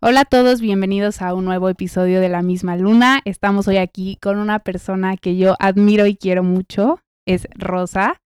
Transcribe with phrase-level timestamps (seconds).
[0.00, 3.20] Hola a todos, bienvenidos a un nuevo episodio de La misma luna.
[3.24, 8.20] Estamos hoy aquí con una persona que yo admiro y quiero mucho, es Rosa,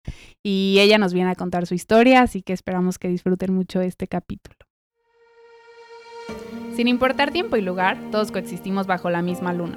[0.43, 4.07] y ella nos viene a contar su historia, así que esperamos que disfruten mucho este
[4.07, 4.57] capítulo.
[6.77, 9.77] Sin importar tiempo y lugar, todos coexistimos bajo la misma luna.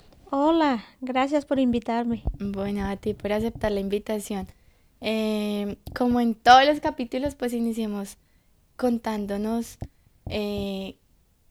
[0.33, 2.23] Hola, gracias por invitarme.
[2.39, 4.47] Bueno, a ti por aceptar la invitación.
[5.01, 8.17] Eh, como en todos los capítulos, pues iniciemos
[8.77, 9.77] contándonos
[10.27, 10.95] eh,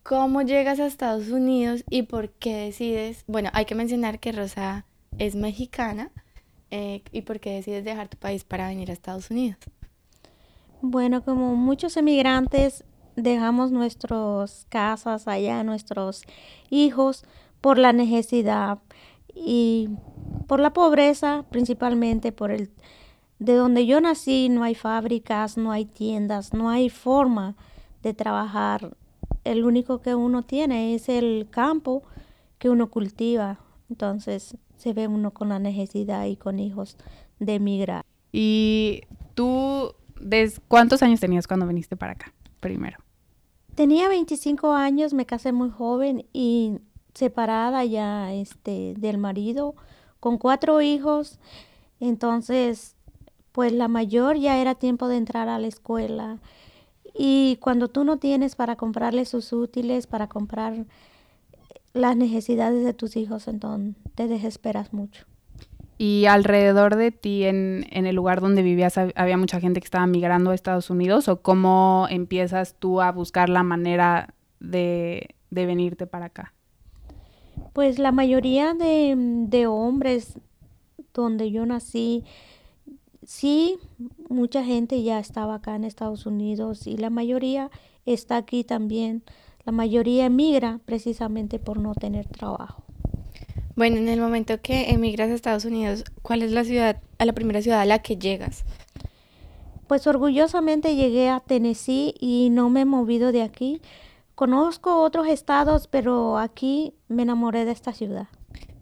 [0.02, 4.86] cómo llegas a Estados Unidos y por qué decides, bueno, hay que mencionar que Rosa
[5.18, 6.10] es mexicana
[6.70, 9.58] eh, y por qué decides dejar tu país para venir a Estados Unidos.
[10.80, 12.84] Bueno, como muchos emigrantes,
[13.14, 16.22] dejamos nuestras casas allá, nuestros
[16.70, 17.26] hijos,
[17.60, 18.78] por la necesidad
[19.34, 19.88] y
[20.46, 22.70] por la pobreza, principalmente por el...
[23.38, 27.56] De donde yo nací no hay fábricas, no hay tiendas, no hay forma
[28.02, 28.96] de trabajar.
[29.44, 32.02] El único que uno tiene es el campo
[32.58, 33.58] que uno cultiva.
[33.88, 36.96] Entonces se ve uno con la necesidad y con hijos
[37.38, 38.04] de emigrar.
[38.32, 39.02] Y
[39.34, 42.32] tú, ¿des ¿cuántos años tenías cuando viniste para acá?
[42.60, 42.98] Primero.
[43.74, 46.78] Tenía 25 años, me casé muy joven y
[47.20, 49.74] separada ya este del marido
[50.18, 51.38] con cuatro hijos.
[52.00, 52.96] Entonces,
[53.52, 56.38] pues la mayor ya era tiempo de entrar a la escuela.
[57.14, 60.86] Y cuando tú no tienes para comprarle sus útiles, para comprar
[61.92, 65.24] las necesidades de tus hijos, entonces te desesperas mucho.
[65.98, 69.84] Y alrededor de ti, en, en el lugar donde vivías, hab- había mucha gente que
[69.84, 75.66] estaba migrando a Estados Unidos, o cómo empiezas tú a buscar la manera de, de
[75.66, 76.54] venirte para acá.
[77.72, 80.34] Pues la mayoría de, de hombres
[81.14, 82.24] donde yo nací,
[83.24, 83.78] sí,
[84.28, 87.70] mucha gente ya estaba acá en Estados Unidos y la mayoría
[88.06, 89.22] está aquí también.
[89.64, 92.82] La mayoría emigra precisamente por no tener trabajo.
[93.76, 97.32] Bueno, en el momento que emigras a Estados Unidos, ¿cuál es la ciudad, a la
[97.32, 98.64] primera ciudad a la que llegas?
[99.86, 103.80] Pues orgullosamente llegué a Tennessee y no me he movido de aquí.
[104.40, 108.28] Conozco otros estados, pero aquí me enamoré de esta ciudad.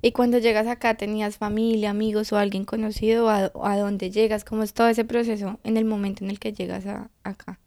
[0.03, 3.29] Y cuando llegas acá, ¿tenías familia, amigos o alguien conocido?
[3.29, 4.45] ¿A, a dónde llegas?
[4.45, 7.59] ¿Cómo es todo ese proceso en el momento en el que llegas a, acá?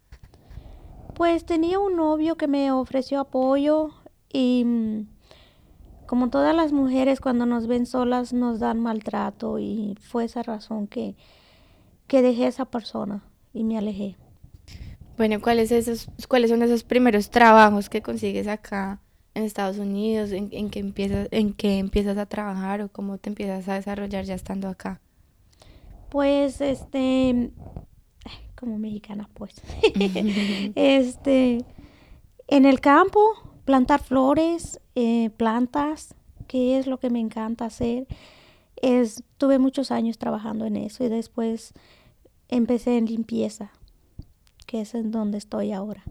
[1.14, 3.90] Pues tenía un novio que me ofreció apoyo
[4.32, 5.06] y mm,
[6.06, 10.86] como todas las mujeres cuando nos ven solas nos dan maltrato y fue esa razón
[10.86, 11.14] que,
[12.06, 14.16] que dejé a esa persona y me alejé.
[15.16, 19.00] Bueno, ¿cuáles, esos, ¿cuáles son esos primeros trabajos que consigues acá
[19.34, 20.32] en Estados Unidos?
[20.32, 24.24] ¿En, en que empiezas, ¿En que empiezas a trabajar o cómo te empiezas a desarrollar
[24.24, 25.00] ya estando acá?
[26.08, 27.50] Pues este,
[28.62, 29.60] como mexicana pues,
[30.74, 31.64] este,
[32.48, 33.20] en el campo,
[33.64, 36.14] plantar flores, eh, plantas,
[36.46, 38.06] que es lo que me encanta hacer.
[38.76, 41.72] Es, tuve muchos años trabajando en eso y después
[42.48, 43.72] empecé en limpieza,
[44.72, 46.02] que es en donde estoy ahora.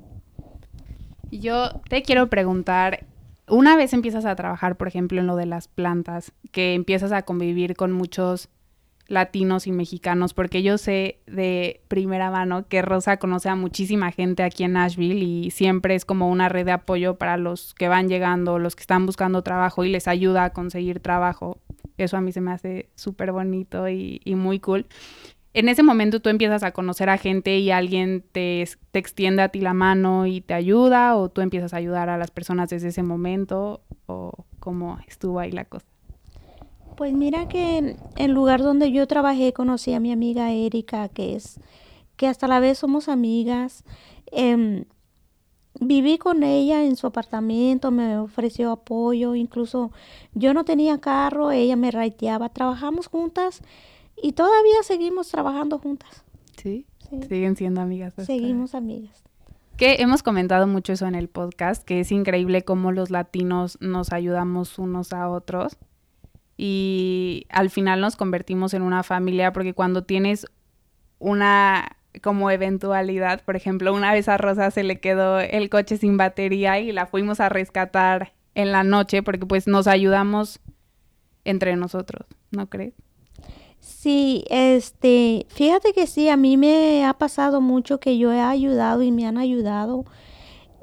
[1.32, 3.08] Yo te quiero preguntar,
[3.50, 7.24] una vez empiezas a trabajar, por ejemplo, en lo de las plantas, que empiezas a
[7.24, 8.50] convivir con muchos
[9.08, 14.44] latinos y mexicanos, porque yo sé de primera mano que Rosa conoce a muchísima gente
[14.44, 18.10] aquí en Nashville y siempre es como una red de apoyo para los que van
[18.10, 21.58] llegando, los que están buscando trabajo y les ayuda a conseguir trabajo.
[21.98, 24.86] Eso a mí se me hace súper bonito y, y muy cool.
[25.54, 29.50] En ese momento tú empiezas a conocer a gente y alguien te, te extiende a
[29.50, 32.88] ti la mano y te ayuda o tú empiezas a ayudar a las personas desde
[32.88, 35.86] ese momento o cómo estuvo ahí la cosa.
[36.96, 41.36] Pues mira que en el lugar donde yo trabajé conocí a mi amiga Erika, que
[41.36, 41.60] es
[42.16, 43.84] que hasta la vez somos amigas.
[44.32, 44.86] Em,
[45.80, 49.92] viví con ella en su apartamento, me ofreció apoyo, incluso
[50.34, 53.62] yo no tenía carro, ella me raiteaba, trabajamos juntas
[54.22, 56.24] y todavía seguimos trabajando juntas.
[56.58, 56.86] ¿Sí?
[57.10, 58.14] Sí, Siguen siendo amigas.
[58.26, 59.24] seguimos amigas.
[59.78, 64.14] Que hemos comentado mucho eso en el podcast, que es increíble cómo los latinos nos
[64.14, 65.78] ayudamos unos a otros
[66.58, 70.46] y al final nos convertimos en una familia porque cuando tienes
[71.18, 76.18] una como eventualidad, por ejemplo, una vez a Rosa se le quedó el coche sin
[76.18, 80.60] batería y la fuimos a rescatar en la noche porque pues nos ayudamos
[81.46, 82.94] entre nosotros, ¿no crees?
[83.82, 89.02] Sí, este, fíjate que sí, a mí me ha pasado mucho que yo he ayudado
[89.02, 90.06] y me han ayudado.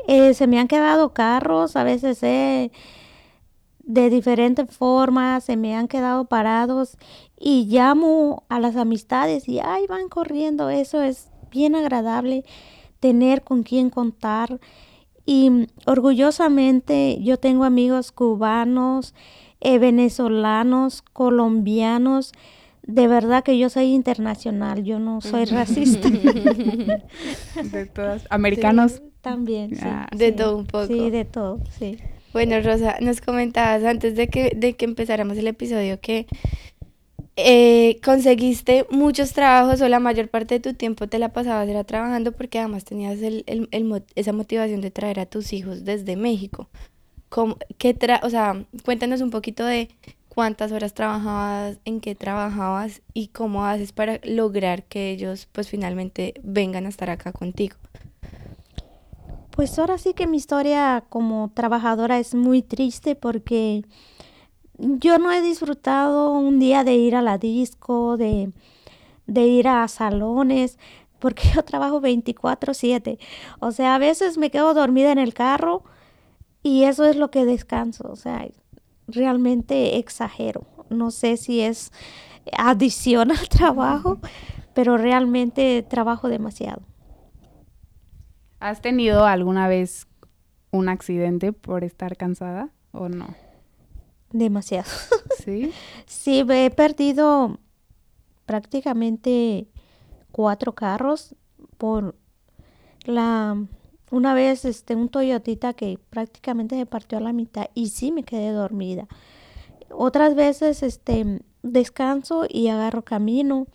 [0.08, 2.70] Eh, se me han quedado carros, a veces de
[4.10, 6.98] diferentes formas, se me han quedado parados
[7.38, 10.68] y llamo a las amistades y ahí van corriendo.
[10.70, 12.44] Eso es bien agradable
[13.00, 14.58] tener con quien contar.
[15.24, 19.14] Y orgullosamente yo tengo amigos cubanos,
[19.60, 22.32] eh, venezolanos, colombianos.
[22.88, 26.08] De verdad que yo soy internacional, yo no soy racista.
[27.62, 29.02] de todas, americanos.
[29.20, 29.82] también, sí.
[29.84, 30.86] Ah, de todo un poco.
[30.86, 31.98] Sí, de todo, sí.
[32.32, 36.26] Bueno, Rosa, nos comentabas antes de que, de que empezáramos el episodio que
[37.36, 41.84] eh, conseguiste muchos trabajos o la mayor parte de tu tiempo te la pasabas era
[41.84, 46.70] trabajando porque además tenías el, el, esa motivación de traer a tus hijos desde México.
[47.28, 49.90] ¿Cómo, qué tra o sea, cuéntanos un poquito de
[50.38, 56.34] cuántas horas trabajabas, en qué trabajabas y cómo haces para lograr que ellos pues finalmente
[56.44, 57.74] vengan a estar acá contigo.
[59.50, 63.84] Pues ahora sí que mi historia como trabajadora es muy triste porque
[64.78, 68.52] yo no he disfrutado un día de ir a la disco, de,
[69.26, 70.78] de ir a salones,
[71.18, 73.18] porque yo trabajo 24/7.
[73.58, 75.82] O sea, a veces me quedo dormida en el carro
[76.62, 78.08] y eso es lo que descanso.
[78.08, 78.46] O sea,
[79.08, 80.66] realmente exagero.
[80.90, 81.92] No sé si es
[82.56, 84.18] adición al trabajo,
[84.74, 86.82] pero realmente trabajo demasiado.
[88.60, 90.06] ¿Has tenido alguna vez
[90.70, 93.34] un accidente por estar cansada o no?
[94.30, 94.90] Demasiado.
[95.44, 95.72] ¿Sí?
[96.06, 97.58] sí, he perdido
[98.46, 99.68] prácticamente
[100.32, 101.34] cuatro carros
[101.78, 102.16] por
[103.04, 103.56] la
[104.10, 108.22] una vez este un Toyotita que prácticamente se partió a la mitad y sí me
[108.22, 109.06] quedé dormida.
[109.90, 113.66] Otras veces este descanso y agarro camino,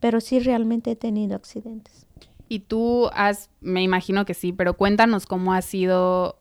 [0.00, 2.06] pero sí realmente he tenido accidentes.
[2.48, 6.38] Y tú has, me imagino que sí, pero cuéntanos cómo ha sido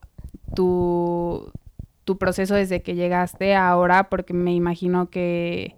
[0.55, 1.51] tu
[2.03, 5.75] tu proceso desde que llegaste ahora, porque me imagino que,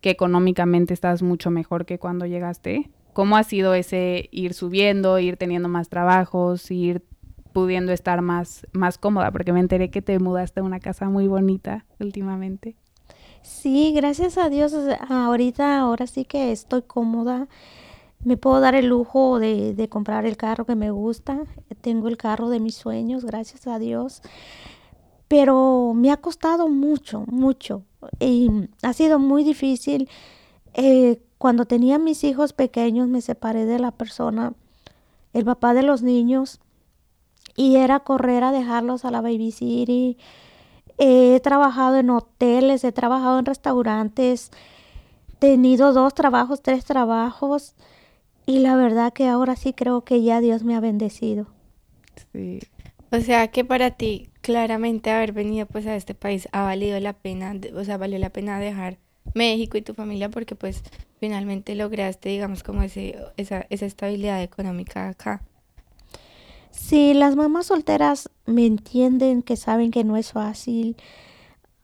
[0.00, 2.90] que económicamente estás mucho mejor que cuando llegaste.
[3.12, 7.02] ¿Cómo ha sido ese ir subiendo, ir teniendo más trabajos, ir
[7.52, 9.30] pudiendo estar más, más cómoda?
[9.30, 12.76] Porque me enteré que te mudaste a una casa muy bonita últimamente.
[13.42, 14.74] Sí, gracias a Dios.
[15.08, 17.48] Ahorita, ahora sí que estoy cómoda.
[18.22, 21.40] Me puedo dar el lujo de, de comprar el carro que me gusta.
[21.80, 24.22] Tengo el carro de mis sueños, gracias a Dios
[25.30, 27.84] pero me ha costado mucho, mucho.
[28.18, 28.50] Y
[28.82, 30.08] ha sido muy difícil.
[30.74, 34.52] Eh, cuando tenía mis hijos pequeños me separé de la persona,
[35.32, 36.60] el papá de los niños,
[37.56, 40.18] y era correr a dejarlos a la Baby City.
[40.98, 44.50] he trabajado en hoteles, he trabajado en restaurantes,
[45.30, 47.74] he tenido dos trabajos, tres trabajos,
[48.44, 51.46] y la verdad que ahora sí creo que ya Dios me ha bendecido.
[52.32, 52.60] Sí.
[53.12, 57.14] O sea que para ti claramente haber venido pues a este país ha valido la
[57.14, 58.98] pena, o sea, valió la pena dejar
[59.34, 60.82] México y tu familia porque pues
[61.18, 65.42] finalmente lograste digamos como ese, esa, esa estabilidad económica acá.
[66.70, 70.96] Sí, las mamás solteras me entienden que saben que no es fácil.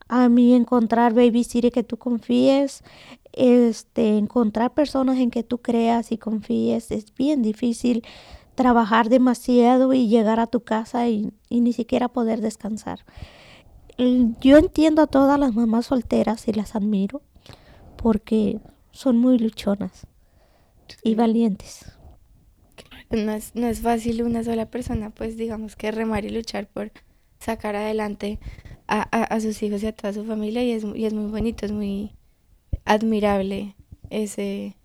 [0.07, 2.83] A mí encontrar babysitter que tú confíes,
[3.33, 8.03] este, encontrar personas en que tú creas y confíes es bien difícil
[8.55, 13.05] trabajar demasiado y llegar a tu casa y, ni siquiera poder descansar.
[13.97, 17.21] Yo entiendo a todas las mamás solteras y las admiro
[18.07, 18.61] porque
[18.91, 20.07] son muy luchonas
[21.03, 21.91] y valientes.
[23.09, 26.93] No es, no es fácil una sola persona, pues digamos que remar y luchar por
[27.41, 28.39] sacar adelante
[28.87, 31.65] a, a, sus hijos y a toda su familia y es, y es muy bonito,
[31.65, 32.13] es muy
[32.85, 33.75] admirable
[34.09, 34.77] ese,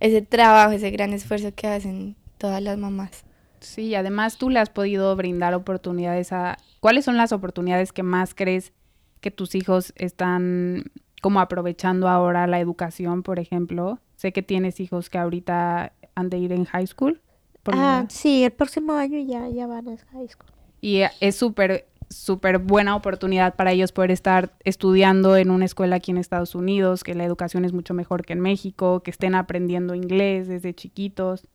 [0.00, 3.22] ese trabajo, ese gran esfuerzo que hacen todas las mamás.
[3.60, 6.58] Sí, además tú le has podido brindar oportunidades a...
[6.80, 8.72] ¿Cuáles son las oportunidades que más crees
[9.20, 10.90] que tus hijos están
[11.22, 14.00] como aprovechando ahora la educación, por ejemplo?
[14.16, 17.22] Sé que tienes hijos que ahorita han de ir en high school.
[17.66, 20.50] ah, sí, el próximo año ya, ya van a high school.
[20.80, 26.10] Y es súper, súper buena oportunidad para ellos poder estar estudiando en una escuela aquí
[26.10, 29.94] en Estados Unidos, que la educación es mucho mejor que en México, que estén aprendiendo
[29.94, 31.46] inglés desde chiquitos.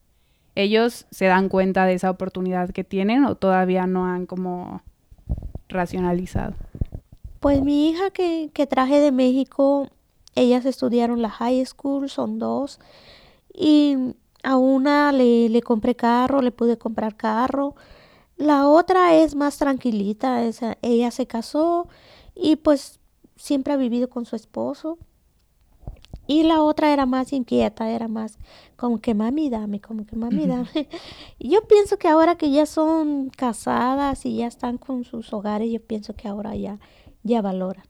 [0.56, 4.82] ¿Ellos se dan cuenta de esa oportunidad que tienen o todavía no han como
[5.68, 6.56] racionalizado?
[7.39, 9.89] Pues mi hija que, que traje de México,
[10.36, 12.79] ellas estudiaron la high school, son dos,
[13.53, 13.98] y
[14.44, 17.75] a una le, le compré carro, le pude comprar carro,
[18.38, 20.44] La otra es más tranquilita,
[20.82, 21.88] ella se casó
[22.36, 23.00] y pues
[23.38, 25.00] siempre ha vivido con su esposo.
[26.27, 28.38] Y la otra era más inquieta, era más
[28.75, 30.89] como que mami dame, como que mami dame.
[31.39, 35.79] yo pienso que ahora que ya son casadas y ya están con sus hogares, yo
[35.82, 36.79] pienso que ahora ya,
[37.28, 37.86] ya valoran.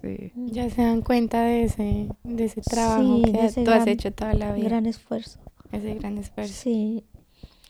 [0.00, 0.32] Sí.
[0.34, 4.52] Ya se dan cuenta de ese, de ese trabajo que tú has hecho toda la
[4.52, 4.68] vida.
[4.68, 5.40] Gran esfuerzo.
[5.72, 6.52] Ese gran esfuerzo.
[6.54, 7.04] Sí.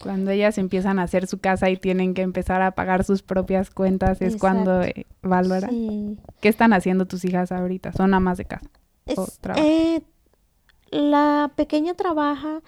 [0.03, 3.71] Cuando ellas empiezan a hacer su casa y tienen que empezar a pagar sus propias
[3.71, 6.19] cuentas, es cuando eh, valoran.
[6.41, 7.93] ¿Qué están haciendo tus hijas ahorita?
[7.93, 8.69] ¿Son amas de casa?
[9.57, 10.03] eh,
[10.91, 12.63] la pequeña trabaja,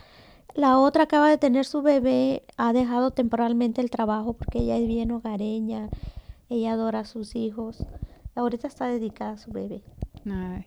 [0.54, 4.86] la otra acaba de tener su bebé, ha dejado temporalmente el trabajo porque ella es
[4.86, 5.88] bien hogareña,
[6.48, 7.84] ella adora a sus hijos.
[8.36, 9.82] Ahorita está dedicada a su bebé.
[10.26, 10.66] Ay,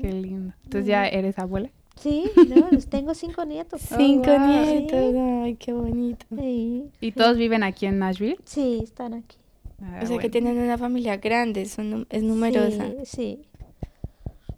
[0.00, 0.54] qué lindo.
[0.64, 1.70] Entonces ya eres abuela.
[1.96, 3.80] Sí, no, pues tengo cinco nietos.
[3.96, 6.24] cinco oh, nietos, ay, qué bonito.
[6.30, 8.38] ¿Y todos viven aquí en Nashville?
[8.44, 9.36] Sí, están aquí.
[9.82, 12.88] Ah, o sea que tienen una familia grande, son, es numerosa.
[12.88, 13.42] Sí, sí.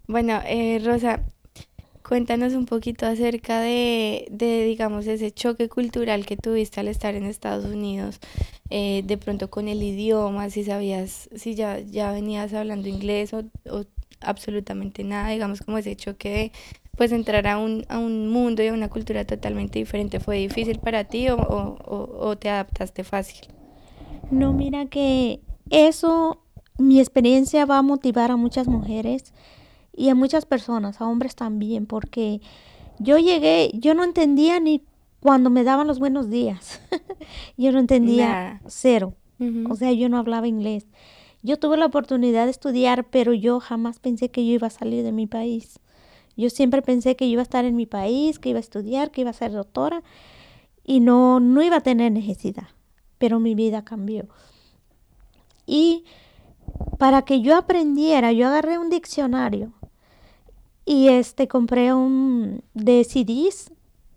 [0.07, 1.21] Bueno, eh, Rosa,
[2.11, 7.23] cuéntanos un poquito acerca de, de, digamos, ese choque cultural que tuviste al estar en
[7.23, 8.19] Estados Unidos,
[8.69, 13.45] eh, de pronto con el idioma, si sabías, si ya, ya venías hablando inglés o,
[13.69, 13.85] o
[14.19, 16.51] absolutamente nada, digamos, como ese choque de
[16.97, 20.19] pues entrar a un, a un mundo y a una cultura totalmente diferente.
[20.19, 23.47] ¿Fue difícil para ti o, o, te adaptaste fácil?
[24.29, 25.39] No, mira que
[25.69, 26.41] eso,
[26.77, 29.33] mi experiencia va a motivar a muchas mujeres
[29.93, 32.41] y a muchas personas, a hombres también, porque
[32.99, 34.83] yo llegué, yo no entendía ni
[35.19, 36.81] cuando me daban los buenos días.
[37.57, 39.15] yo no entendía cero.
[39.67, 40.85] O sea, yo no hablaba inglés.
[41.41, 45.03] Yo tuve la oportunidad de estudiar, pero yo jamás pensé que yo iba a salir
[45.03, 45.79] de mi país.
[46.37, 49.21] Yo siempre pensé que iba a estar en mi país, que iba a estudiar, que
[49.21, 50.03] iba a ser doctora
[50.83, 52.67] y no, no iba a tener necesidad.
[53.17, 54.27] Pero mi vida cambió.
[55.65, 56.03] Y
[56.99, 59.73] para que yo aprendiera, yo agarré un diccionario
[60.91, 63.71] y este compré un de CDs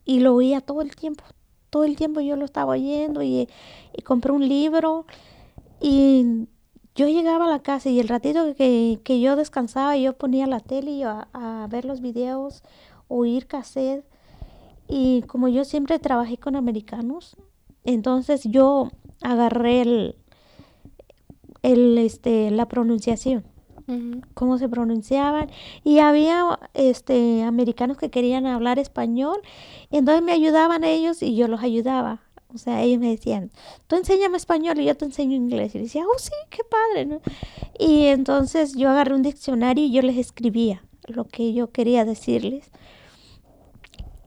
[0.05, 1.23] y lo oía todo el tiempo.
[1.71, 3.49] Todo el tiempo yo lo estaba oyendo y,
[3.97, 5.07] y compré un libro
[5.81, 6.49] y
[6.97, 11.05] yo llegaba a la casa y el ratito que, yo descansaba, yo ponía la tele
[11.05, 12.65] a, a ver los videos,
[13.07, 14.05] oír cassette.
[14.89, 17.37] Y como yo siempre trabajé con americanos,
[17.85, 18.91] entonces yo
[19.23, 20.17] agarré el,
[21.63, 23.45] el este, la pronunciación,
[24.35, 25.51] cómo se pronunciaban.
[25.83, 29.41] Y había este, americanos que querían hablar español,
[29.91, 32.21] y entonces me ayudaban ellos y yo los ayudaba.
[32.55, 33.51] O sea, ellos me decían,
[33.89, 35.75] tú enséñame español y yo te enseño inglés.
[35.75, 37.21] Y decía, oh, sí, qué padre, ¿no?
[37.79, 42.71] Y entonces yo agarré un diccionario y yo les escribía lo que yo quería decirles.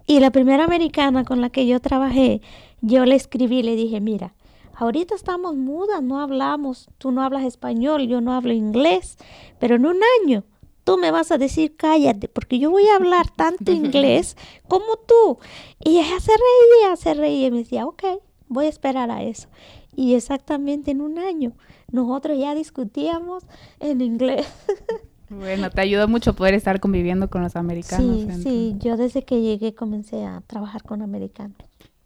[0.05, 2.41] Y la primera americana con la que yo trabajé,
[2.81, 4.33] yo le escribí, le dije, mira,
[4.77, 9.17] ahorita estamos mudas, no hablamos, tú no hablas español, yo no hablo inglés,
[9.59, 10.43] pero en un año
[10.83, 15.39] tú me vas a decir cállate, porque yo voy a hablar tanto inglés como tú.
[15.83, 18.03] Y ella se reía, se reía y me decía, ok,
[18.47, 19.49] voy a esperar a eso.
[19.95, 21.53] Y exactamente en un año
[21.91, 23.43] nosotros ya discutíamos
[23.79, 24.47] en inglés.
[25.29, 28.21] Bueno, te ayudó mucho poder estar conviviendo con los americanos.
[28.21, 31.57] Sí, sí, yo desde que llegué comencé a trabajar con americanos.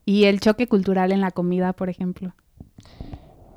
[0.06, 2.34] ¿Y el choque cultural en la comida, por ejemplo?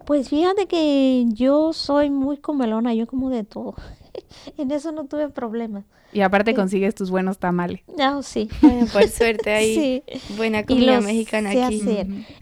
[0.07, 3.75] Pues fíjate que yo soy muy comelona, yo como de todo.
[4.59, 5.85] en eso no tuve problemas.
[6.13, 7.81] Y aparte consigues tus buenos tamales.
[7.99, 8.49] No, sí.
[8.93, 10.03] por suerte ahí.
[10.37, 11.83] Buena comida mexicana aquí.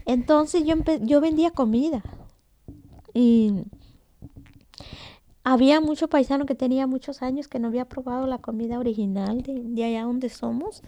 [0.05, 2.03] Entonces yo, yo vendía comida.
[3.15, 3.63] Y
[5.43, 9.61] había muchos paisanos que tenía muchos años que no había probado la comida original de,
[9.63, 10.83] de allá donde somos.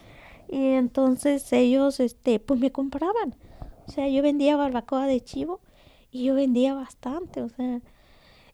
[0.47, 3.35] Y entonces ellos, este, pues me compraban.
[3.87, 5.59] O sea, yo vendía barbacoa de chivo
[6.15, 7.41] y yo vendía bastante.
[7.41, 7.81] O sea,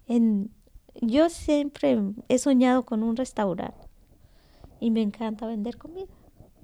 [0.08, 0.50] en,
[1.00, 1.96] yo siempre
[2.28, 3.88] he soñado con un restaurante
[4.80, 6.08] y me encanta vender comida.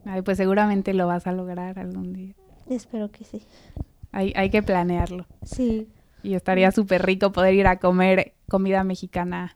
[0.05, 2.33] Ay, pues seguramente lo vas a lograr algún día.
[2.67, 3.43] Espero que sí.
[4.11, 5.27] Hay, hay que planearlo.
[5.43, 5.87] Sí.
[6.23, 9.55] Y estaría súper rico poder ir a comer comida mexicana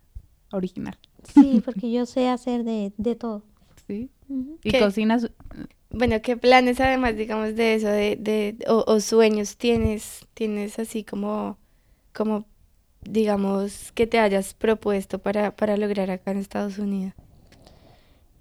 [0.52, 1.00] original.
[1.24, 3.42] Sí, porque yo sé hacer de, de todo.
[3.88, 4.12] Sí.
[4.64, 5.32] ¿Y cocinas?
[5.94, 11.04] Bueno, ¿qué planes además, digamos, de eso, de, de o, o sueños tienes, tienes así
[11.04, 11.58] como,
[12.14, 12.46] como
[13.02, 17.14] digamos, que te hayas propuesto para, para lograr acá en Estados Unidos?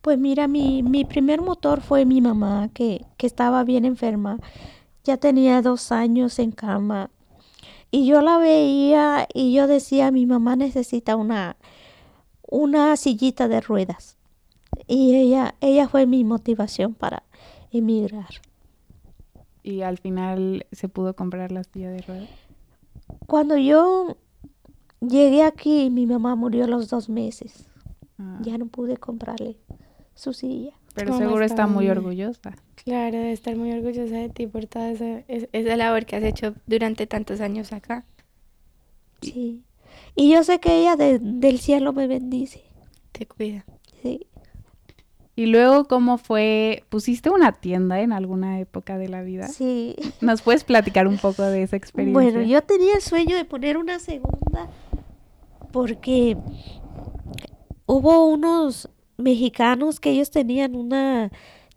[0.00, 4.38] Pues mira, mi, mi primer motor fue mi mamá, que, que estaba bien enferma.
[5.04, 7.11] Ya tenía dos años en cama.
[7.90, 11.57] Y yo la veía y yo decía, mi mamá necesita una,
[12.49, 14.16] una sillita de ruedas.
[14.87, 17.25] Y ella, ella fue mi motivación para
[17.73, 18.29] emigrar.
[19.62, 22.29] ¿Y al final se pudo comprar la silla de ruedas?
[23.27, 24.17] Cuando yo
[25.00, 27.67] llegué aquí, mi mamá murió a los dos meses.
[28.19, 29.57] Ah, Ya no pude comprarle
[30.15, 30.73] su silla.
[30.95, 32.57] pero mamá seguro está muy orgullosa.
[32.85, 36.25] Claro, de estar muy orgullosa de ti por toda esa, es- esa labor que has
[36.25, 38.05] hecho durante tantos años acá.
[39.23, 39.62] Sí.
[40.17, 42.62] Y yo sé que ella de- del cielo me bendice.
[43.12, 43.65] Te cuida.
[44.03, 44.27] Sí.
[45.40, 46.85] Y luego, ¿cómo fue?
[46.90, 49.49] ¿Pusiste una tienda en alguna época de la vida?
[49.49, 49.97] Sí.
[50.20, 52.12] ¿Nos puedes platicar un poco de esa experiencia?
[52.12, 54.68] Bueno, yo tenía el sueño de poner una segunda
[55.73, 56.37] porque
[57.87, 61.32] hubo unos mexicanos que ellos tenían una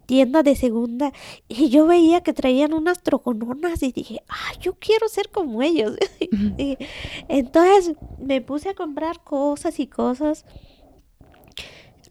[0.08, 1.14] tienda de segunda
[1.48, 5.96] y yo veía que traían unas trocononas y dije, ah, yo quiero ser como ellos.
[6.58, 6.78] Y
[7.30, 10.44] entonces me puse a comprar cosas y cosas.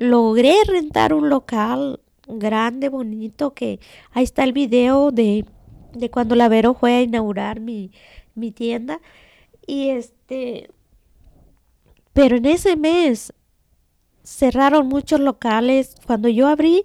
[0.03, 3.79] Logré rentar un local grande, bonito, que
[4.11, 5.45] ahí está el video de,
[5.93, 7.93] de cuando la Vero fue a inaugurar mi,
[8.35, 9.01] mi tienda.
[9.67, 10.71] Y este,
[12.13, 13.33] pero en ese mes
[14.23, 15.95] cerraron muchos locales.
[16.07, 16.85] Cuando yo abrí,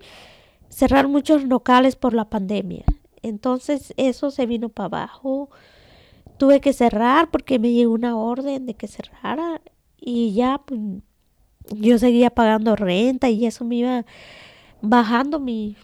[0.70, 2.86] cerraron muchos locales por la pandemia.
[3.22, 5.50] Entonces eso se vino para abajo.
[6.38, 9.62] Tuve que cerrar porque me llegó una orden de que cerrara
[10.00, 10.80] y ya pues,
[11.76, 14.06] yo seguía pagando renta y eso me iba
[14.82, 15.76] bajando mi,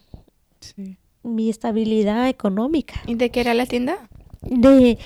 [0.60, 0.98] Sí.
[1.24, 3.02] mi estabilidad económica.
[3.08, 3.98] ¿Y de qué era la tienda?
[4.42, 4.98] De,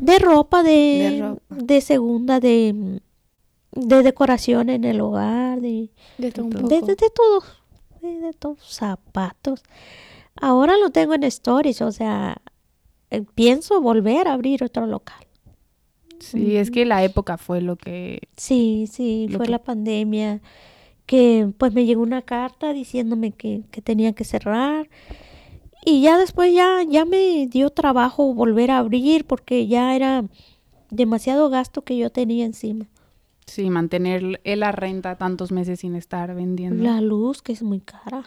[0.00, 1.42] de ropa, de, De ropa.
[1.50, 3.00] de segunda, de,
[3.72, 7.42] de decoración en el hogar, de, De todo de, de, de todo,
[8.00, 9.62] de, de todo, zapatos.
[10.40, 12.36] Ahora lo tengo en stories, o sea,
[13.10, 15.25] eh, pienso volver a abrir otro local.
[16.20, 18.20] Sí, es que la época fue lo que...
[18.36, 20.40] Sí, sí, fue que- la pandemia
[21.06, 24.88] que pues me llegó una carta diciéndome que, que tenía que cerrar
[25.84, 30.24] y ya después ya, ya me dio trabajo volver a abrir porque ya era
[30.90, 32.86] demasiado gasto que yo tenía encima.
[33.46, 36.82] Sí, mantener la renta tantos meses sin estar vendiendo.
[36.82, 38.24] La luz que es muy cara.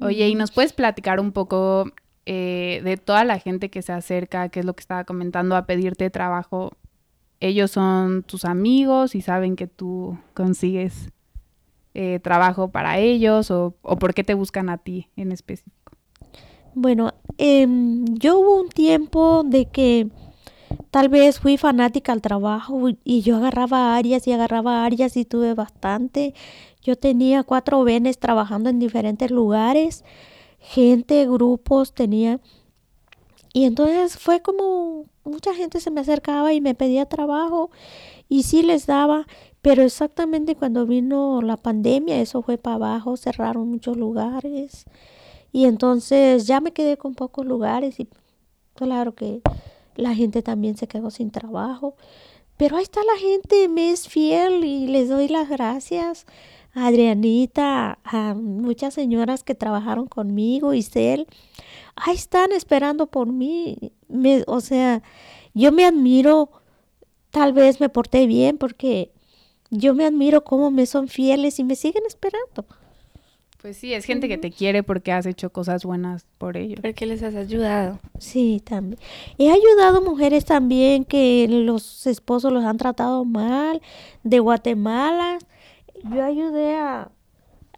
[0.00, 1.92] Oye, ¿y nos puedes platicar un poco
[2.26, 5.66] eh, de toda la gente que se acerca, que es lo que estaba comentando, a
[5.66, 6.72] pedirte trabajo?
[7.40, 11.10] ¿Ellos son tus amigos y saben que tú consigues
[11.94, 15.92] eh, trabajo para ellos o, o por qué te buscan a ti en específico?
[16.74, 20.08] Bueno, em, yo hubo un tiempo de que
[20.90, 25.52] tal vez fui fanática al trabajo y yo agarraba áreas y agarraba áreas y tuve
[25.52, 26.34] bastante.
[26.80, 30.04] Yo tenía cuatro venes trabajando en diferentes lugares,
[30.62, 32.40] gente, grupos tenía.
[33.52, 37.70] Y entonces fue como mucha gente se me acercaba y me pedía trabajo
[38.28, 39.26] y sí les daba,
[39.60, 44.86] pero exactamente cuando vino la pandemia eso fue para abajo, cerraron muchos lugares.
[45.52, 48.08] Y entonces ya me quedé con pocos lugares y
[48.74, 49.42] claro que
[49.96, 51.94] la gente también se quedó sin trabajo.
[52.56, 56.26] Pero ahí está la gente, me es fiel y les doy las gracias
[56.74, 61.26] a Adrianita, a muchas señoras que trabajaron conmigo, Isel.
[61.96, 63.76] Ahí están esperando por mí.
[64.08, 65.02] Me- o sea,
[65.54, 66.50] yo me admiro,
[67.30, 69.10] tal vez me porté bien porque
[69.70, 72.64] yo me admiro cómo me son fieles y me siguen esperando.
[73.60, 76.80] Pues sí, es gente que te quiere porque has hecho cosas buenas por ellos.
[76.82, 78.00] Porque les has ayudado.
[78.18, 78.98] Sí, también.
[79.38, 83.80] He ayudado mujeres también que los esposos los han tratado mal,
[84.24, 85.38] de Guatemala.
[86.02, 87.10] Yo ayudé a,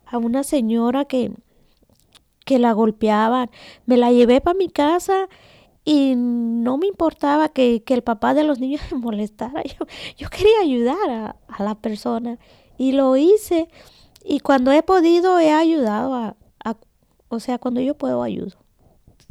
[0.07, 1.33] a una señora que,
[2.45, 3.51] que la golpeaban.
[3.87, 5.29] Me la llevé para mi casa
[5.85, 9.63] y no me importaba que, que el papá de los niños me molestara.
[9.65, 12.39] Yo, yo quería ayudar a, a la persona
[12.79, 13.69] y lo hice.
[14.25, 16.77] Y cuando he podido, he ayudado a, a-
[17.29, 18.57] o sea, cuando yo puedo, ayudo.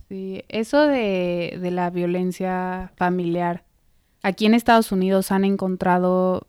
[0.09, 3.63] Sí, eso de, de la violencia familiar.
[4.21, 6.47] Aquí en Estados Unidos han encontrado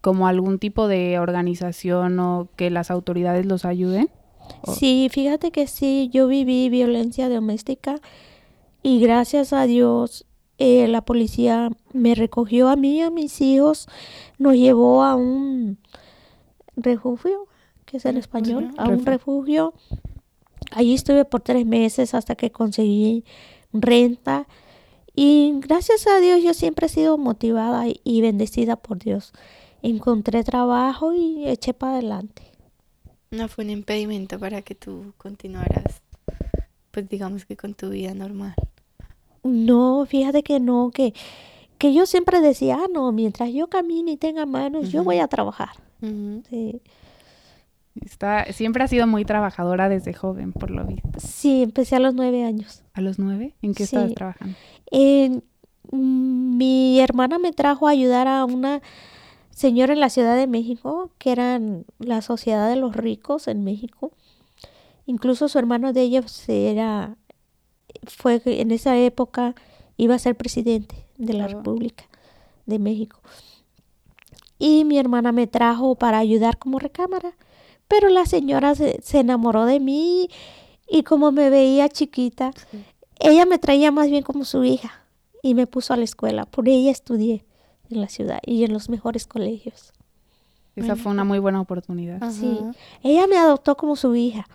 [0.00, 4.10] como algún tipo de organización o que las autoridades los ayuden.
[4.74, 8.00] Sí, fíjate que sí, yo viví violencia doméstica
[8.82, 10.24] y gracias a Dios
[10.58, 13.88] eh, la policía me recogió a mí y a mis hijos,
[14.38, 15.78] nos llevó a un
[16.76, 17.46] refugio,
[17.84, 19.72] que es en español, a un refugio.
[20.72, 23.24] Allí estuve por tres meses hasta que conseguí
[23.72, 24.48] renta
[25.14, 29.32] y gracias a Dios yo siempre he sido motivada y bendecida por Dios.
[29.82, 32.42] Encontré trabajo y eché para adelante.
[33.30, 36.02] No fue un impedimento para que tú continuaras,
[36.90, 38.54] pues digamos que con tu vida normal.
[39.44, 41.14] No, fíjate que no, que,
[41.78, 45.28] que yo siempre decía, ah, no, mientras yo camine y tenga manos, yo voy a
[45.28, 45.70] trabajar.
[46.00, 46.80] Sí,
[48.00, 51.08] Está, siempre ha sido muy trabajadora desde joven, por lo visto.
[51.18, 52.82] Sí, empecé a los nueve años.
[52.94, 53.54] ¿A los nueve?
[53.60, 54.14] ¿En qué estabas Sí.
[54.14, 54.56] trabajando?
[54.92, 55.42] En-
[55.90, 58.80] mm, mi hermana me trajo a ayudar a una
[59.58, 64.12] señora en la Ciudad de México, que eran la sociedad de los ricos en México.
[65.04, 67.16] Incluso su hermano de ella era,
[68.04, 69.56] fue en esa época,
[69.96, 71.48] iba a ser presidente de la.
[71.48, 72.04] República
[72.66, 73.20] de México.
[74.60, 77.32] Y mi hermana me trajo para ayudar como recámara.
[77.88, 80.28] Pero la señora se, se enamoró de mí
[80.88, 82.84] y como me veía chiquita, Sí.
[83.18, 85.02] ella me traía más bien como su hija
[85.42, 86.44] y me puso a la escuela.
[86.44, 87.44] Por ella estudié
[87.90, 89.92] en la ciudad y en los mejores colegios.
[90.76, 92.22] Esa fue una muy buena oportunidad.
[92.22, 92.30] Ajá.
[92.30, 92.58] Sí,
[93.02, 94.46] ella me adoptó como su hija.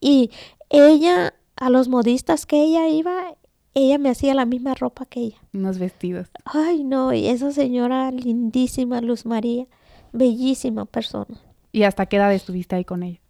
[0.00, 0.30] Y
[0.70, 3.34] ella, a los modistas que ella iba,
[3.74, 5.36] ella me hacía la misma ropa que ella.
[5.52, 6.28] Unos vestidos.
[6.44, 9.66] Ay, no, y esa señora lindísima, Luz María,
[10.12, 11.40] bellísima persona.
[11.72, 13.20] ¿Y hasta qué edad estuviste ahí con ella?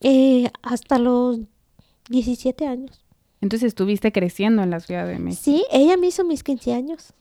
[0.00, 1.38] Eh, hasta los
[2.10, 3.02] 17 años.
[3.40, 5.42] Entonces estuviste creciendo en la Ciudad de México.
[5.42, 7.12] Sí, ella me hizo mis 15 años.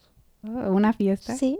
[0.45, 1.35] Una fiesta.
[1.35, 1.57] Sí.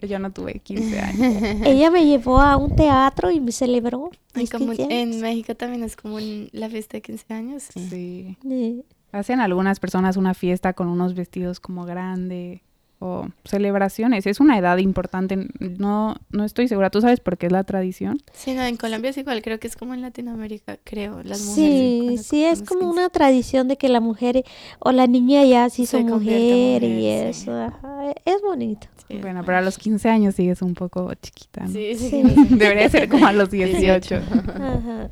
[0.00, 1.42] Que Yo no tuve 15 años.
[1.66, 5.14] Ella me llevó a un teatro y me celebró En, mis común- 15 años.
[5.16, 7.62] en México también es común la fiesta de 15 años.
[7.74, 8.36] Sí.
[8.42, 8.84] Sí.
[9.12, 12.62] Hacen algunas personas una fiesta con unos vestidos como grande
[13.00, 14.26] o celebraciones.
[14.26, 15.48] Es una edad importante.
[15.60, 16.90] No, no estoy segura.
[16.90, 18.18] ¿Tú sabes por qué es la tradición?
[18.32, 21.54] Sí, no, en Colombia es igual, creo que es como en Latinoamérica, creo, las mujeres.
[21.54, 22.92] Sí, sí, es como 15.
[22.92, 24.44] una tradición de que la mujer
[24.78, 27.08] o la niña ya se hizo Se convierte mujer y sí.
[27.08, 27.52] eso.
[27.52, 28.86] ajá, Es bonito.
[29.08, 31.64] Sí, Bueno, pero a los 15 años sigues un poco chiquita.
[31.64, 31.68] ¿no?
[31.72, 32.08] Sí, sí.
[32.08, 32.22] Sí.
[32.50, 34.14] Debería ser como a los 18.
[34.16, 35.10] Ajá.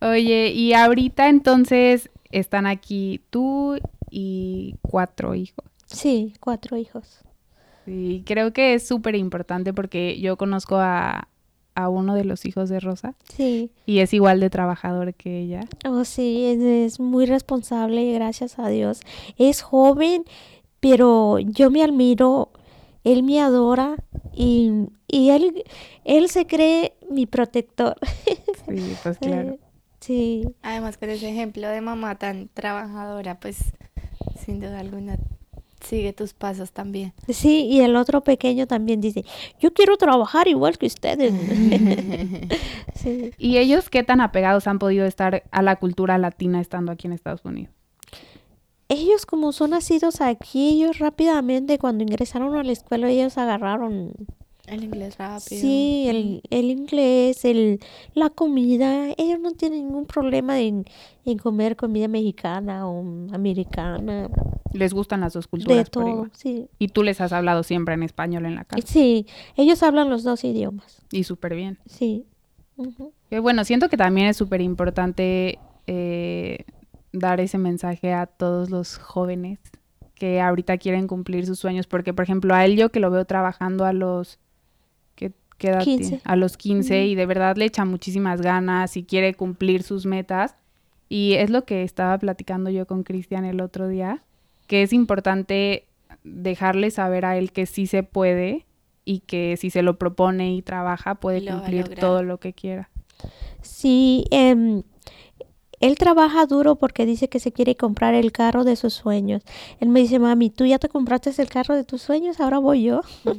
[0.00, 3.78] Oye, y ahorita entonces están aquí tú
[4.10, 5.64] y cuatro hijos.
[5.86, 7.20] Sí, cuatro hijos.
[7.84, 11.28] Sí, creo que es súper importante porque yo conozco a,
[11.76, 15.60] a uno de los hijos de Rosa Sí, y es igual de trabajador que ella.
[15.88, 19.02] oh sí, es, es muy responsable, gracias a Dios.
[19.38, 20.24] Es joven,
[20.80, 22.50] pero yo me admiro,
[23.04, 23.94] él me adora
[24.34, 24.72] y,
[25.06, 25.62] y él,
[26.04, 27.96] él se cree mi protector.
[28.68, 29.50] Sí, pues claro.
[29.50, 29.60] Eh,
[30.00, 33.58] Sí, Además, con ese ejemplo de mamá tan trabajadora, pues
[34.44, 35.18] sin duda alguna
[35.80, 37.12] sigue tus pasos también.
[37.28, 39.24] sí, y el otro pequeño también dice,
[39.60, 41.32] yo quiero trabajar igual que ustedes.
[42.94, 43.32] sí.
[43.38, 47.12] ¿Y ellos qué tan apegados han podido estar a la cultura latina estando aquí en
[47.12, 47.74] Estados Unidos?
[48.88, 54.12] Ellos como son nacidos aquí, ellos rápidamente cuando ingresaron a la escuela, ellos agarraron,
[54.66, 55.60] El inglés rápido.
[55.60, 57.80] sí, el, el inglés, el,
[58.14, 59.08] la comida.
[59.16, 60.84] Ellos no tienen ningún problema en,
[61.24, 63.00] en comer comida mexicana o
[63.32, 64.28] americana,
[64.72, 66.30] Les gustan las dos culturas de por todo, igual.
[66.34, 66.66] sí.
[66.78, 68.86] Y tú les has hablado siempre en español en la casa.
[68.86, 69.26] Sí,
[69.56, 71.78] ellos hablan los dos idiomas, Y súper bien.
[71.86, 72.26] sí.
[73.40, 76.64] Bueno, siento que también es súper importante eh,
[77.12, 79.60] dar ese mensaje a todos los jóvenes
[80.14, 83.24] que ahorita quieren cumplir sus sueños, porque por ejemplo a él yo que lo veo
[83.24, 84.38] trabajando a los
[85.58, 86.02] ¿qué, qué edad tiene?
[86.02, 86.20] 15.
[86.24, 87.08] a los 15 Ujú.
[87.08, 90.54] y de verdad le echa muchísimas ganas y quiere cumplir sus metas
[91.08, 94.22] y es lo que estaba platicando yo con Cristian el otro día,
[94.66, 95.86] que es importante
[96.24, 98.66] dejarle saber a él que sí se puede
[99.04, 102.90] y que si se lo propone y trabaja puede Lo cumplir todo lo que quiera.
[103.62, 104.82] Sí, em,
[105.86, 109.42] él trabaja duro porque dice que se quiere comprar el carro de sus sueños.
[109.80, 112.84] Él me dice, mami, tú ya te compraste el carro de tus sueños, ahora voy
[112.84, 113.00] yo.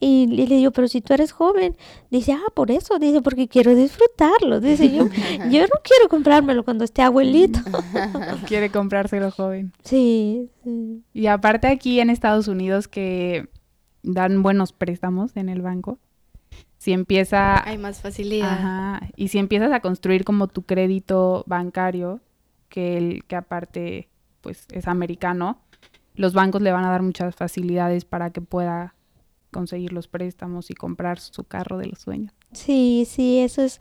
[0.00, 1.76] Y le digo, pero si tú eres joven,
[2.10, 4.60] dice, ah, por eso, dice, porque quiero disfrutarlo.
[4.60, 5.06] Dice, yo,
[5.50, 7.58] yo no quiero comprármelo cuando esté abuelito.
[8.46, 9.72] Quiere comprárselo joven.
[9.82, 11.02] Sí, sí.
[11.12, 13.48] Y aparte aquí en Estados Unidos que
[14.02, 15.98] dan buenos préstamos en el banco,
[16.78, 18.50] si empieza, Hay más facilidad.
[18.52, 22.20] ajá, y si empiezas a construir como tu crédito bancario,
[22.68, 24.08] que el que aparte
[24.40, 25.58] pues es americano,
[26.14, 28.94] los bancos le van a dar muchas facilidades para que pueda
[29.50, 32.32] conseguir los préstamos y comprar su carro de los sueños.
[32.52, 33.80] Sí, sí, eso es,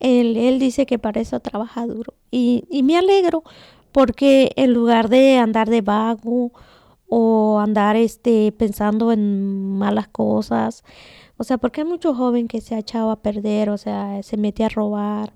[0.00, 2.14] él, él dice que para eso trabaja duro.
[2.30, 3.42] Y, y me alegro
[3.92, 6.52] porque en lugar de andar de vago
[7.08, 10.84] o andar este, pensando en malas cosas,
[11.38, 14.36] o sea, porque hay mucho joven que se ha echado a perder, o sea, se
[14.36, 15.32] mete a robar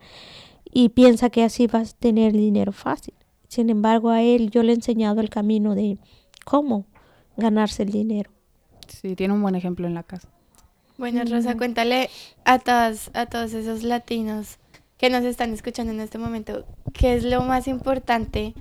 [0.73, 3.15] y piensa que así vas a tener dinero fácil.
[3.49, 5.99] Sin embargo, a él yo le he enseñado el camino de
[6.45, 6.87] cómo
[7.37, 8.31] ganarse el dinero.
[8.89, 10.29] Sí, tiene un buen ejemplo en la casa.
[10.99, 12.11] Bueno, Rosa, cuéntale
[12.45, 14.59] a todos, a todos esos latinos
[14.99, 18.55] que nos están escuchando en este momento, ¿qué es lo más importante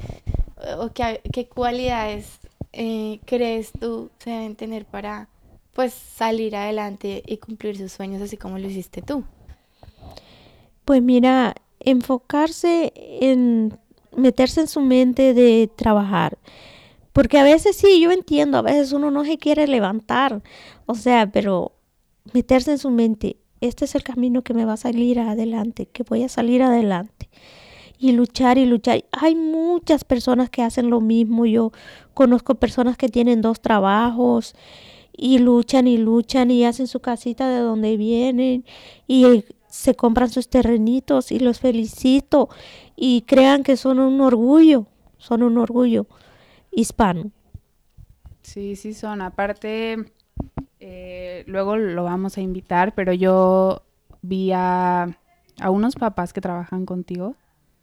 [0.77, 2.39] o qué, qué cualidades
[2.73, 5.27] eh, crees tú se deben tener para
[5.73, 9.23] pues salir adelante y cumplir sus sueños así como lo hiciste tú?
[10.85, 13.77] Pues mira, enfocarse en
[14.15, 16.37] meterse en su mente de trabajar,
[17.13, 20.41] Porque a veces sí, yo entiendo, a veces uno no se quiere levantar,
[20.85, 21.73] o sea, pero
[22.31, 26.03] meterse en su mente, este es el camino que me va a salir adelante, que
[26.03, 27.29] voy a salir adelante.
[27.99, 29.03] Y luchar y luchar.
[29.11, 31.45] Hay muchas personas que hacen lo mismo.
[31.45, 31.71] Yo
[32.15, 34.55] conozco personas que tienen dos trabajos
[35.15, 38.65] y luchan y luchan y hacen su casita de donde vienen
[39.07, 42.49] y se compran sus terrenitos y los felicito
[42.95, 46.07] y crean que son un orgullo, son un orgullo
[46.71, 47.31] hispano.
[48.41, 49.21] Sí, sí son.
[49.21, 50.11] Aparte,
[50.79, 53.83] eh, luego lo vamos a invitar, pero yo
[54.21, 55.17] vi a,
[55.59, 57.35] a unos papás que trabajan contigo,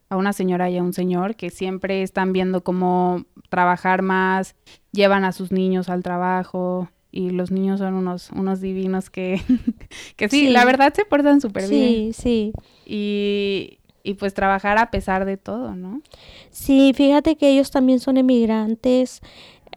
[0.08, 4.56] a una señora y a un señor que siempre están viendo cómo trabajar más,
[4.92, 9.40] llevan a sus niños al trabajo, y los niños son unos, unos divinos que,
[10.16, 12.12] que sí, la verdad se portan súper bien.
[12.12, 12.52] Sí, sí.
[12.84, 16.02] Y, y pues trabajar a pesar de todo, ¿no?
[16.50, 19.20] Sí, fíjate que ellos también son emigrantes,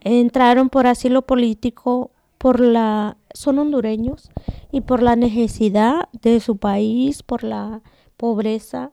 [0.02, 4.30] entraron por asilo político, por la, son hondureños
[4.72, 7.82] y por la necesidad de su país, por la
[8.18, 8.92] pobreza,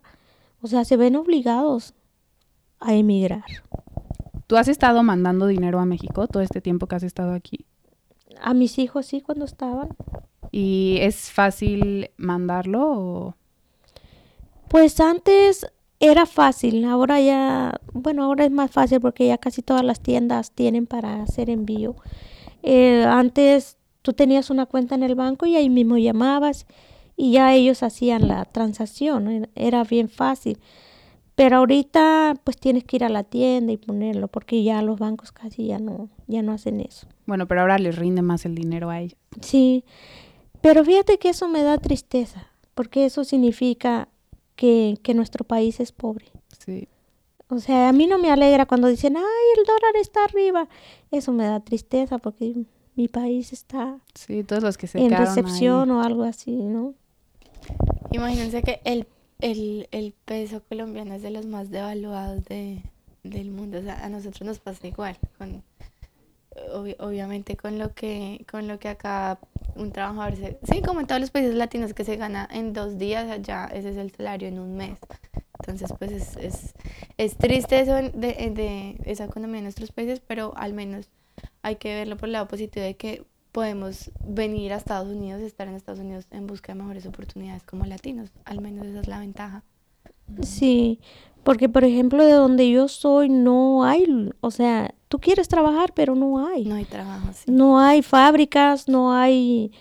[0.60, 1.94] o sea, se ven obligados
[2.80, 3.44] a emigrar.
[4.46, 7.66] ¿Tú has estado mandando dinero a México todo este tiempo que has estado aquí?
[8.40, 9.88] A mis hijos sí, cuando estaban.
[10.50, 13.34] ¿Y es fácil mandarlo o...?
[14.68, 15.66] Pues antes
[16.00, 20.52] era fácil, ahora ya, bueno, ahora es más fácil porque ya casi todas las tiendas
[20.52, 21.96] tienen para hacer envío.
[22.62, 26.66] Eh, antes tú tenías una cuenta en el banco y ahí mismo llamabas
[27.16, 30.58] y ya ellos hacían la transacción, era bien fácil.
[31.38, 35.30] Pero ahorita pues tienes que ir a la tienda y ponerlo porque ya los bancos
[35.30, 37.06] casi ya no, ya no hacen eso.
[37.26, 39.16] Bueno, pero ahora les rinde más el dinero a ellos.
[39.40, 39.84] Sí,
[40.60, 44.08] pero fíjate que eso me da tristeza, porque eso significa
[44.56, 46.26] que, que nuestro país es pobre.
[46.58, 46.88] Sí.
[47.48, 49.22] O sea, a mí no me alegra cuando dicen, ay,
[49.58, 50.68] el dólar está arriba.
[51.12, 52.64] Eso me da tristeza porque
[52.96, 56.94] mi país está sí, todos los que se en recepción o algo así, ¿no?
[58.10, 59.06] Imagínense que el,
[59.40, 62.82] el, el, peso colombiano es de los más devaluados de,
[63.22, 63.78] del mundo.
[63.78, 65.16] O sea, a nosotros nos pasa igual.
[65.38, 65.62] Con,
[66.98, 69.38] obviamente con lo que con lo que acá
[69.76, 72.98] un trabajador se, sí como en todos los países latinos que se gana en dos
[72.98, 74.98] días allá ese es el salario en un mes
[75.60, 76.74] entonces pues es, es,
[77.16, 81.10] es triste eso de, de, esa economía en nuestros países pero al menos
[81.62, 85.68] hay que verlo por el lado positivo de que podemos venir a Estados Unidos estar
[85.68, 89.18] en Estados Unidos en busca de mejores oportunidades como latinos al menos esa es la
[89.20, 89.64] ventaja
[90.42, 91.00] sí
[91.44, 96.14] porque por ejemplo de donde yo soy no hay o sea tú quieres trabajar, pero
[96.14, 96.64] no hay.
[96.64, 97.28] No hay trabajo.
[97.46, 99.72] No hay fábricas, no hay...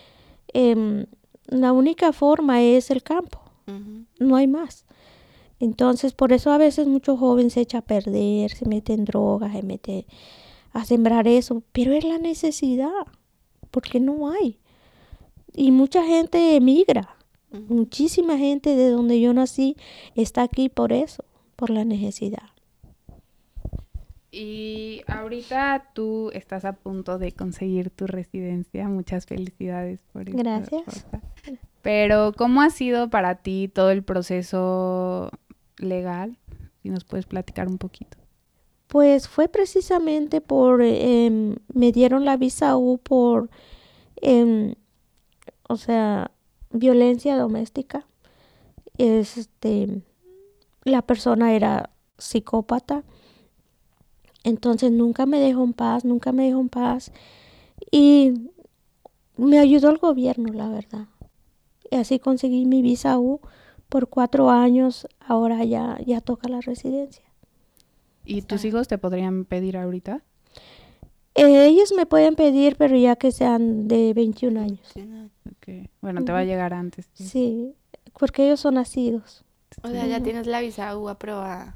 [0.52, 1.06] Eh,
[1.46, 3.42] la única forma es el campo.
[4.18, 4.86] No hay más.
[5.60, 9.52] Entonces, por eso a veces muchos jóvenes se echan a perder, se meten en drogas,
[9.52, 10.06] se meten
[10.72, 13.06] a sembrar eso, pero es la necesidad,
[13.70, 14.58] porque no hay.
[15.54, 17.16] Y mucha gente emigra.
[17.50, 19.76] Muchísima gente de donde yo nací
[20.14, 21.24] está aquí por eso,
[21.56, 22.50] por la necesidad.
[24.30, 28.86] Y ahorita tú estás a punto de conseguir tu residencia.
[28.88, 30.36] Muchas felicidades por eso.
[30.36, 31.06] Gracias.
[31.80, 35.30] Pero, ¿cómo ha sido para ti todo el proceso
[35.78, 36.36] legal?
[36.82, 38.18] Si nos puedes platicar un poquito.
[38.88, 43.50] Pues fue precisamente por, eh, me dieron la visa U por,
[44.22, 44.74] eh,
[45.68, 46.30] o sea,
[46.70, 48.06] violencia doméstica.
[48.98, 50.02] Este,
[50.84, 53.04] la persona era psicópata
[54.48, 57.12] entonces nunca me dejó en paz, nunca me dejó en paz.
[57.90, 58.32] Y
[59.36, 61.06] me ayudó el gobierno, la verdad.
[61.90, 63.40] Y así conseguí mi visa U
[63.90, 65.06] por cuatro años.
[65.20, 67.24] Ahora ya, ya toca la residencia.
[68.28, 70.22] ¿Y tus hijos te podrían pedir ahorita?
[71.34, 74.92] Eh, ellos me pueden pedir, pero ya que sean de 21 años.
[75.56, 75.88] Okay.
[76.02, 77.08] Bueno, te va a llegar antes.
[77.14, 77.74] Sí,
[78.18, 79.44] porque ellos son nacidos.
[79.82, 81.74] O sea, ya tienes la visa U aprobada.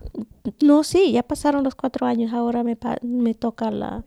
[0.62, 4.04] No, sí, ya pasaron los cuatro años, ahora me, me toca la,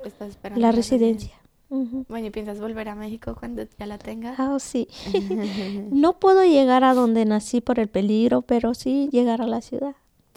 [0.56, 1.34] la residencia.
[1.70, 4.40] Bueno, ¿y piensas volver a México cuando ya la tengas?
[4.40, 4.88] Ah, sí.
[5.92, 9.96] no puedo llegar a donde nací por el peligro, pero sí llegar a la ciudad.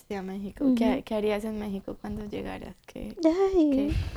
[0.09, 0.65] Sí, a México.
[0.75, 2.75] ¿Qué, harías en México cuando llegaras?
[2.87, 3.15] ¿Qué,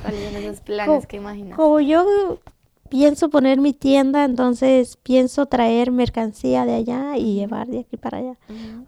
[0.00, 1.56] ¿Cuáles son esos planes que imaginas?
[1.56, 2.40] Como yo
[2.88, 8.18] pienso poner mi tienda, entonces pienso traer mercancía de allá y llevar de aquí para
[8.18, 8.36] allá.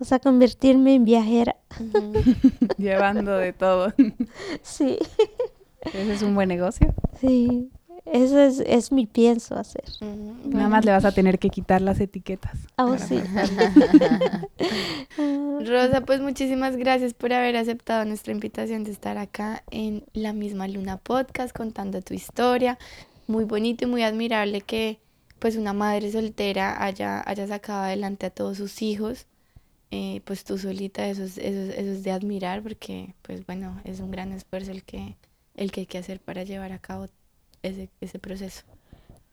[0.01, 1.57] O sea, convertirme en viajera.
[2.79, 3.93] Llevando de todo.
[4.63, 4.99] Sí.
[5.83, 6.95] Ese es un buen negocio.
[7.21, 7.71] Sí.
[8.07, 9.85] Eso es, es mi pienso hacer.
[10.45, 12.59] Nada más le vas a tener que quitar las etiquetas.
[12.77, 13.19] Oh, sí.
[15.67, 20.69] Rosa, pues muchísimas gracias por haber aceptado nuestra invitación de estar acá en La misma
[20.69, 22.79] Luna Podcast contando tu historia.
[23.27, 24.99] Muy bonito y muy admirable que
[25.39, 29.27] pues una madre soltera haya, haya sacado adelante a todos sus hijos.
[29.91, 33.81] Eh, pues tú solita, eso es, eso, es, eso es de admirar porque pues bueno,
[33.85, 35.17] es un gran esfuerzo el que,
[35.55, 37.07] el que hay que hacer para llevar a cabo
[37.65, 38.63] ese, ese proceso.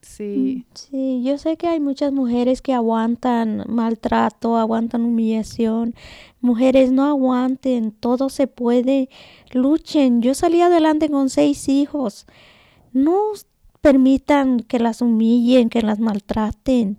[0.00, 0.66] Sí.
[0.74, 5.94] Sí, yo sé que hay muchas mujeres que aguantan maltrato, aguantan humillación.
[6.40, 9.08] Mujeres no aguanten, todo se puede.
[9.52, 10.20] Luchen.
[10.20, 12.26] Yo salí adelante con seis hijos.
[12.92, 13.16] No
[13.80, 16.98] permitan que las humillen, que las maltraten.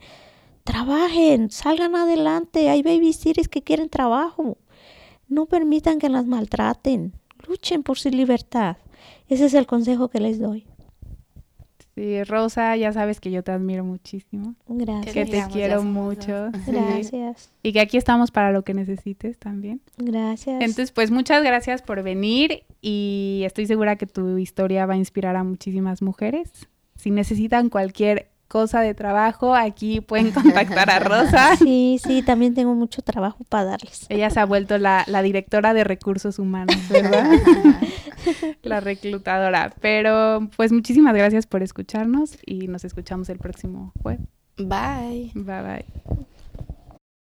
[0.63, 2.69] Trabajen, salgan adelante.
[2.69, 4.58] Hay babysitters que quieren trabajo.
[5.28, 7.12] No permitan que las maltraten.
[7.46, 8.78] Luchen por su libertad.
[9.28, 10.65] Ese es el consejo que les doy.
[11.95, 14.56] Sí, Rosa, ya sabes que yo te admiro muchísimo.
[14.67, 15.13] Gracias.
[15.13, 16.49] Que te quiero mucho.
[16.65, 16.71] sí.
[16.71, 17.51] Gracias.
[17.62, 19.79] Y que aquí estamos para lo que necesites también.
[19.97, 20.62] Gracias.
[20.62, 25.36] Entonces, pues muchas gracias por venir y estoy segura que tu historia va a inspirar
[25.36, 26.67] a muchísimas mujeres.
[26.95, 31.56] Si necesitan cualquier cosa de trabajo, aquí pueden contactar a Rosa.
[31.63, 34.06] Sí, sí, también tengo mucho trabajo para darles.
[34.10, 37.32] Ella se ha vuelto la, la directora de recursos humanos, ¿verdad?
[38.62, 39.74] la reclutadora.
[39.82, 44.28] Pero pues muchísimas gracias por escucharnos y nos escuchamos el próximo jueves.
[44.58, 45.32] Bye.
[45.34, 46.26] Bye bye.